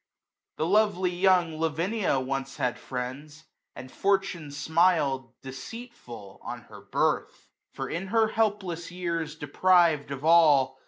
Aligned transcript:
The 0.57 0.65
lovely 0.65 1.11
young 1.11 1.59
Lavinia 1.59 2.19
once 2.19 2.57
had 2.57 2.79
friends. 2.79 3.43
And 3.75 3.91
fortune 3.91 4.49
smil'd, 4.49 5.31
deceitful,, 5.43 6.39
on 6.41 6.61
her 6.61 6.81
birth; 6.81 7.51
For, 7.75 7.87
in 7.87 8.07
her 8.07 8.29
helpless 8.29 8.89
years 8.89 9.35
deprived 9.35 10.09
of 10.09 10.25
all. 10.25 10.79